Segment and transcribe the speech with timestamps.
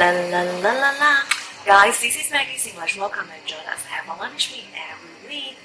[0.00, 1.12] La la la la la.
[1.66, 2.96] Guys, this is Maggie English.
[2.96, 3.84] Welcome and join us.
[3.84, 5.56] Have a lunch meet every week.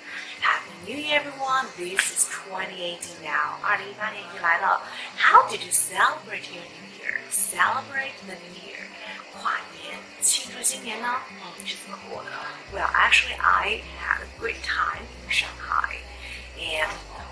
[0.42, 1.68] Happy New Year, everyone.
[1.78, 3.56] This is 2018 now.
[3.64, 4.82] 二零一八年已经来了。
[5.18, 7.16] How did you celebrate your New Year?
[7.32, 8.84] Celebrate the New Year.
[9.32, 11.16] 跨年庆祝新年呢？
[11.30, 12.32] 嗯，你是怎么过的？
[12.74, 16.00] Well, actually, I had a great time in Shanghai.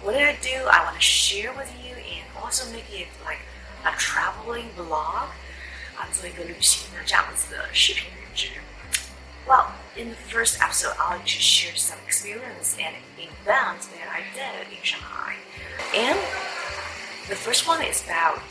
[0.02, 0.66] And what did I do?
[0.68, 3.40] I want to share with you and also make it like
[3.84, 5.28] a traveling vlog.
[5.96, 8.50] 啊，做一个旅行的这样子的视频录制。
[9.46, 14.84] Well, in the first episode, I'll just share some experience and events that I did in
[14.84, 15.36] Shanghai.
[15.94, 16.18] And
[17.28, 18.42] the first one is about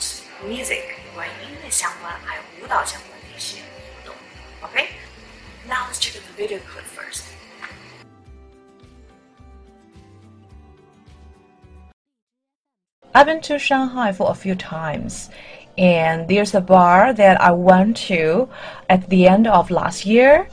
[0.44, 4.16] music，关于音乐相关还有舞蹈相关的一些活动。
[4.64, 4.88] Okay,
[5.68, 7.31] now let's check the video clip first.
[13.18, 15.32] I've been to Shanghai for a few times,
[15.76, 18.48] and there's a bar that I went to
[18.90, 20.48] at the end of last year,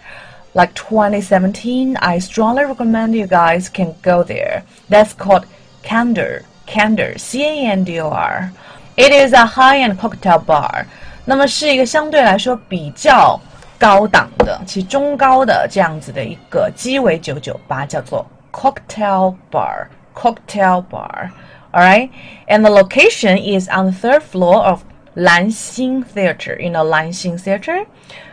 [0.54, 1.98] like 2017.
[1.98, 4.62] I strongly recommend you guys can go there.
[4.88, 5.44] That's called
[5.82, 8.50] Candor, Candor, C A N D O R.
[8.96, 10.86] It is a high-end cocktail bar.
[11.26, 13.38] 那么是一个相对来说比较
[13.78, 19.88] 高档的，其实中高的这样子的一个鸡尾酒酒吧，叫做 Cocktail Bar.
[20.13, 21.31] cocktail bar.
[21.71, 22.09] All right,
[22.47, 24.83] and the location is on the third floor of
[25.15, 26.57] Lanxin Theater.
[26.59, 27.85] You know Lanxin Theater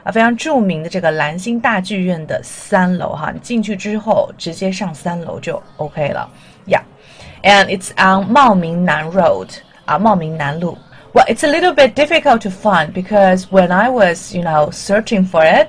[0.04, 6.30] 啊，非常著名的这个兰心大剧院的三楼哈，你进去之后直接上三楼就 OK 了
[6.66, 9.50] ，Yeah，and it's on 茂名南 Road
[9.84, 10.78] 啊，茂名南路。
[11.12, 15.44] Well, it's a little bit difficult to find because when I was, you know, searching for
[15.44, 15.68] it,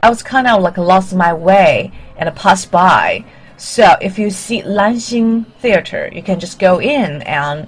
[0.00, 3.22] I was kind of like lost my way and passed by.
[3.60, 7.66] So if you see Lanxin Theater, you can just go in and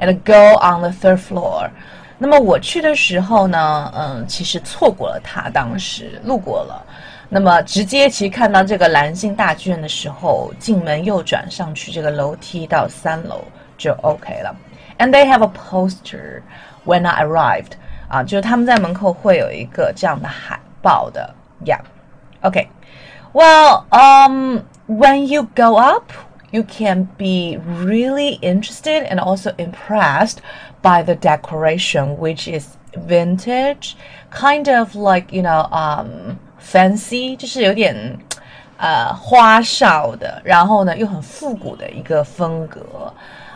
[0.00, 1.70] and go on the third floor.
[2.18, 6.84] 那么我去的时候呢，嗯，其实错过了它，当时路过了。
[7.28, 13.44] 那么直接其实看到这个兰心大剧院的时候，进门右转上去这个楼梯到三楼
[13.76, 14.56] 就 OK 了。
[14.98, 16.42] And they have a poster
[16.84, 17.72] when I arrived arrived，
[18.08, 21.32] 啊，就是他们在门口会有一个这样的海报的
[21.64, 22.66] ，Yeah，OK、okay.。
[23.32, 26.11] Well, um when you go up,
[26.51, 30.41] you can be really interested and also impressed
[30.81, 33.95] by the decoration, which is vintage,
[34.29, 38.19] kind of like you know, um, fancy，就是有点
[38.77, 43.11] 呃花哨的，然后呢又很复古的一个风格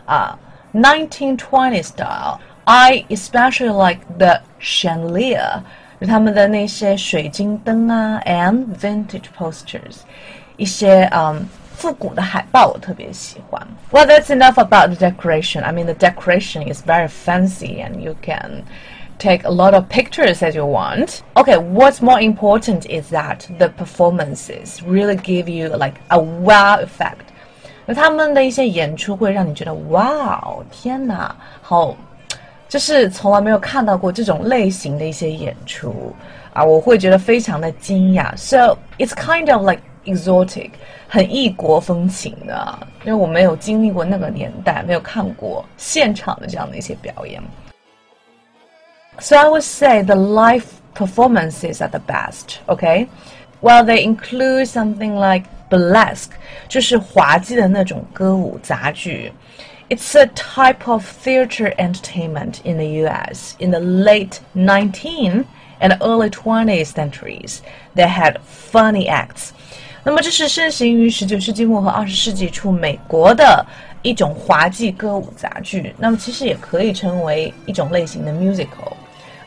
[0.05, 0.37] 啊、
[0.73, 2.39] uh,，1920 style.
[2.65, 5.61] I especially like the chandelier，
[6.07, 9.99] 他们的那些水晶灯啊，and vintage posters，
[10.61, 11.35] 一些嗯。
[11.35, 11.43] Um,
[11.77, 13.61] 复古的海报我特别喜欢。
[13.91, 15.61] Well, that's enough about the decoration.
[15.61, 18.63] I mean, the decoration is very fancy, and you can
[19.19, 21.19] take a lot of pictures as you want.
[21.35, 27.27] Okay, what's more important is that the performances really give you like a wow effect.
[27.85, 31.95] 那他们的一些演出会让你觉得哇哦，天哪，好，
[32.67, 36.11] 就是从来没有看到过这种类型的一些演出
[36.53, 38.35] 啊，我会觉得非常的惊讶。
[38.35, 40.71] So it's kind of like exotic，
[41.07, 47.41] 很异国风情的，因为我没有经历过那个年代，没有看过现场的这样的一些表演。
[49.19, 52.59] So I would say the live performances are the best.
[52.67, 53.07] Okay,
[53.61, 56.31] well they include something like burlesque，
[56.67, 59.33] 就是滑稽的那种歌舞杂剧。
[59.89, 63.55] It's a type of theater entertainment in the U.S.
[63.57, 65.45] in the late 19th
[65.79, 67.61] and early 20th centuries.
[67.95, 69.51] They had funny acts.
[70.04, 73.64] 那么这是盛行于十九世纪末和二十世纪初美国的
[74.02, 75.94] 一种滑稽歌舞杂剧。
[75.96, 78.92] 那么其实也可以称为一种类型的 musical，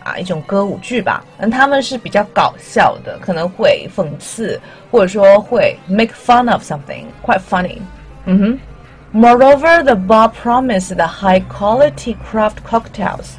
[0.03, 1.25] 啊，一种歌舞剧吧。
[1.37, 7.79] 那他们是比较搞笑的，可能会讽刺或者说会 make fun of something，quite funny。
[8.25, 8.59] 嗯哼。
[9.13, 13.35] Moreover, the bar promised the high quality craft cocktails。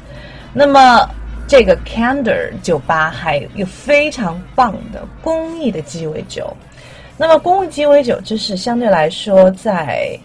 [0.51, 1.07] 那么
[1.47, 6.55] 这个 Candor 酒吧还有非常棒的工艺的鸡尾酒。
[7.16, 10.18] 那么公益鸡尾酒就是相对来说在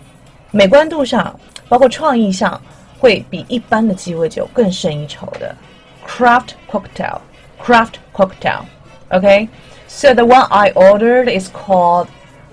[0.52, 1.38] 美观度上，
[1.68, 2.60] 包括创意上，
[3.00, 5.56] 会比一般的鸡尾酒更胜一筹的。
[6.08, 7.20] Craft cocktail,
[7.62, 8.62] craft cocktail.
[9.10, 9.50] Okay,
[9.88, 12.08] so the one I ordered is called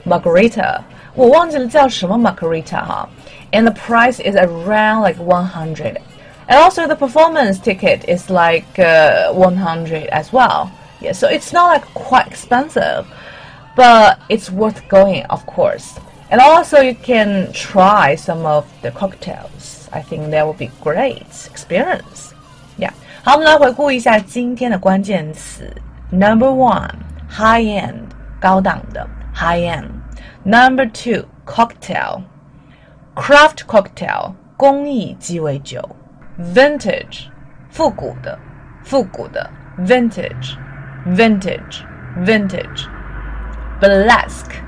[0.04, 0.80] margarita.
[1.14, 3.08] 我忘记了叫什么 margarita 哈，
[3.52, 5.98] and the price is around like one hundred.
[6.46, 10.68] And also the performance ticket is like uh, 100 as well.
[11.00, 13.06] Yeah, so it's not like quite expensive
[13.76, 15.98] but it's worth going, of course.
[16.30, 19.88] And also, you can try some of the cocktails.
[19.92, 22.32] I think that will be great experience.
[22.76, 22.92] Yeah.
[23.22, 25.72] 好，我们来回顾一下今天的关键词。
[26.10, 26.90] Number one,
[27.30, 28.10] high end，
[28.40, 29.90] 高档的 high end.
[30.44, 32.22] Number two, cocktail,
[33.14, 35.96] craft cocktail，工艺鸡尾酒。
[36.38, 37.26] Vintage，
[37.70, 38.38] 复古的，
[38.82, 39.48] 复古的
[39.78, 40.56] vintage,
[41.06, 41.84] vintage,
[42.24, 42.86] vintage.
[43.80, 44.62] Burlesque。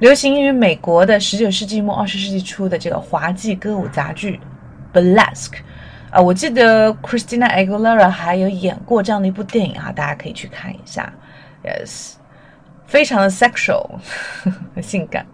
[0.00, 4.38] 流行于美国的十九世纪末二十世纪初的这个滑稽歌舞杂剧，
[4.94, 5.56] burlesque，
[6.10, 11.12] 啊，我记得 Christina Aguilera 还有演过这样的一部电影啊，大家可以去看一下，
[11.64, 12.12] yes，
[12.86, 13.98] 非常的 sexual，
[14.74, 15.26] 很性感。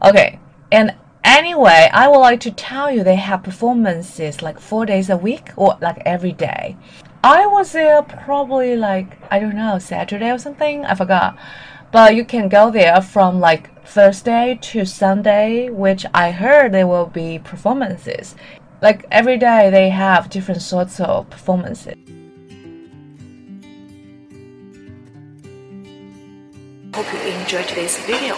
[0.00, 0.92] Okay，and
[1.22, 5.54] anyway, I would like to tell you they have performances like four days a week
[5.56, 6.76] or like every day.
[7.24, 10.84] I was there probably like I don't know Saturday or something.
[10.84, 11.36] I forgot.
[11.92, 17.06] But you can go there from like Thursday to Sunday, which I heard there will
[17.06, 18.36] be performances.
[18.80, 21.96] Like every day, they have different sorts of performances.
[26.94, 28.36] Hope you enjoyed today's video.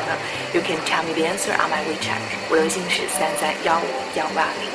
[0.08, 0.16] 呢？
[0.54, 4.70] You can tell me the answer on my WeChat，我的微信是三三幺五幺八零，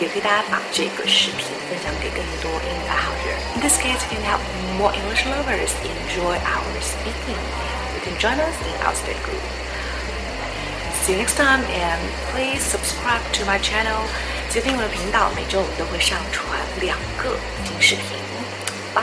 [0.00, 3.30] 也可以大家把这个视频分享给更多英语爱好者。
[3.56, 4.40] In this case, you can help
[4.78, 7.40] more English lovers enjoy our speaking.
[7.94, 9.42] You can join us in our study group.
[11.04, 12.00] See you next time, and
[12.32, 14.08] please subscribe to my channel.
[14.48, 18.16] 记得订阅我的频道，每周五都会上传两个新视频。
[18.94, 19.02] Bye.